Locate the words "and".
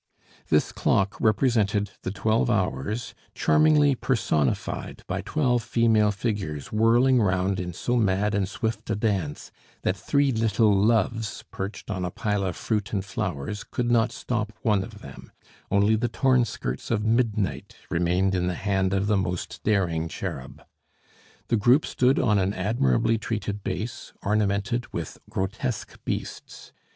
8.33-8.49, 12.93-13.05